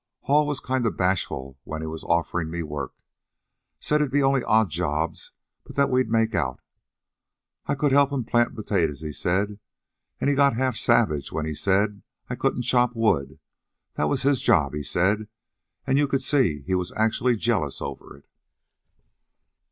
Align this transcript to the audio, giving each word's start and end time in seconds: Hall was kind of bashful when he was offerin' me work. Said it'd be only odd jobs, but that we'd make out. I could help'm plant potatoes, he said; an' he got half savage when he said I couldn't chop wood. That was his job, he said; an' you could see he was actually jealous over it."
Hall 0.21 0.47
was 0.47 0.59
kind 0.59 0.87
of 0.87 0.97
bashful 0.97 1.59
when 1.63 1.81
he 1.83 1.87
was 1.87 2.03
offerin' 2.03 2.49
me 2.49 2.63
work. 2.63 2.95
Said 3.79 4.01
it'd 4.01 4.11
be 4.11 4.23
only 4.23 4.43
odd 4.43 4.71
jobs, 4.71 5.31
but 5.63 5.75
that 5.75 5.91
we'd 5.91 6.09
make 6.09 6.33
out. 6.33 6.59
I 7.67 7.75
could 7.75 7.91
help'm 7.91 8.23
plant 8.23 8.55
potatoes, 8.55 9.01
he 9.01 9.11
said; 9.11 9.59
an' 10.19 10.27
he 10.27 10.33
got 10.33 10.55
half 10.55 10.75
savage 10.75 11.31
when 11.31 11.45
he 11.45 11.53
said 11.53 12.01
I 12.31 12.33
couldn't 12.33 12.63
chop 12.63 12.95
wood. 12.95 13.37
That 13.93 14.09
was 14.09 14.23
his 14.23 14.41
job, 14.41 14.73
he 14.73 14.81
said; 14.81 15.27
an' 15.85 15.97
you 15.97 16.07
could 16.07 16.23
see 16.23 16.63
he 16.65 16.73
was 16.73 16.91
actually 16.95 17.35
jealous 17.35 17.79
over 17.79 18.17
it." 18.17 18.25